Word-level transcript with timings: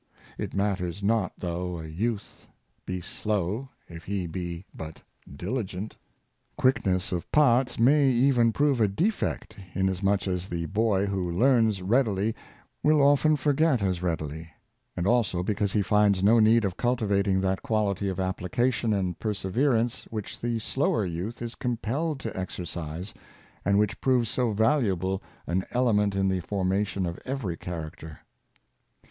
It 0.39 0.55
matters 0.55 1.03
not, 1.03 1.31
though 1.37 1.77
a 1.77 1.85
youth 1.85 2.47
be 2.87 3.01
slow, 3.01 3.69
if 3.87 4.05
he 4.05 4.25
be 4.25 4.65
but 4.73 4.99
diligent. 5.31 5.95
Quickness 6.57 7.11
of 7.11 7.31
parts 7.31 7.77
may 7.77 8.09
even 8.09 8.51
prove 8.51 8.81
a 8.81 8.87
defect, 8.87 9.57
isasmuch 9.75 10.27
as 10.27 10.49
the 10.49 10.65
boy 10.65 11.05
who 11.05 11.29
learns 11.29 11.83
readily 11.83 12.33
will 12.81 12.99
often 12.99 13.35
forget 13.35 13.83
as 13.83 14.01
readily; 14.01 14.49
and 14.97 15.05
also 15.05 15.43
be 15.43 15.53
cause 15.53 15.71
he 15.73 15.83
finds 15.83 16.23
no 16.23 16.39
need 16.39 16.65
of 16.65 16.77
cultivating 16.77 17.39
that 17.41 17.61
quality 17.61 18.09
of 18.09 18.19
application 18.19 18.93
and 18.93 19.19
perseverance 19.19 20.05
which 20.05 20.39
the 20.41 20.57
slower 20.57 21.05
youth 21.05 21.37
Success 21.37 21.51
Depends 21.59 21.75
on 21.75 21.77
Perseverance, 21.77 22.23
331 22.23 22.99
is 22.99 23.13
compelled 23.13 23.13
to 23.13 23.13
exercise, 23.13 23.13
and 23.63 23.77
which 23.77 24.01
proves 24.01 24.29
so 24.29 24.51
valuable 24.51 25.21
an 25.45 25.63
element 25.69 26.15
in 26.15 26.27
the 26.27 26.39
formation 26.39 27.05
of 27.05 27.19
every 27.23 27.55
character. 27.55 28.21